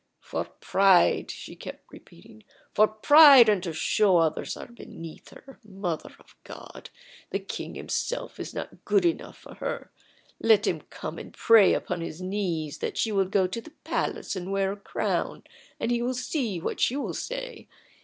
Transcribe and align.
"For 0.19 0.45
pride," 0.45 1.29
she 1.29 1.55
kept 1.55 1.91
repeating; 1.91 2.43
"for 2.73 2.87
pride, 2.87 3.47
and 3.47 3.61
to 3.61 3.71
show 3.71 4.13
that 4.15 4.23
others 4.25 4.57
are 4.57 4.65
beneath 4.65 5.29
her! 5.29 5.59
Mother 5.63 6.11
of 6.19 6.35
God! 6.43 6.89
the 7.29 7.37
king 7.37 7.75
himself 7.75 8.39
is 8.39 8.51
not 8.51 8.83
good 8.83 9.05
enough 9.05 9.37
for 9.37 9.53
her! 9.57 9.91
Let 10.39 10.65
him 10.65 10.81
come 10.89 11.19
and 11.19 11.31
pray 11.31 11.75
upon 11.75 12.01
his 12.01 12.19
knees 12.19 12.79
that 12.79 12.97
she 12.97 13.11
will 13.11 13.25
go 13.27 13.45
to 13.45 13.61
the 13.61 13.73
palace 13.83 14.35
and 14.35 14.51
wear 14.51 14.71
a 14.71 14.75
crown, 14.77 15.43
and 15.79 15.91
he 15.91 16.01
will 16.01 16.15
see 16.15 16.59
what 16.59 16.79
she 16.79 16.95
will 16.95 17.13
say! 17.13 17.67